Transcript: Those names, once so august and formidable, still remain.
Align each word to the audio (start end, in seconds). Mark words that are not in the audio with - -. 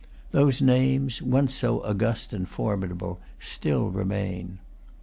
Those 0.31 0.63
names, 0.63 1.21
once 1.21 1.53
so 1.53 1.83
august 1.83 2.33
and 2.33 2.49
formidable, 2.49 3.21
still 3.37 3.89
remain. 3.91 4.57